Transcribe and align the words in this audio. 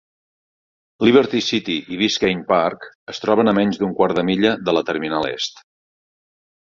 Liberty 1.07 1.41
City 1.47 1.75
i 1.95 1.99
Biscayne 1.99 2.45
Park 2.51 2.87
es 3.13 3.21
troben 3.25 3.51
a 3.51 3.53
menys 3.57 3.79
d'un 3.83 3.93
quart 3.99 4.17
de 4.21 4.23
milla 4.31 4.55
de 4.71 4.75
la 4.79 4.83
terminal 4.89 5.29
est. 5.33 5.63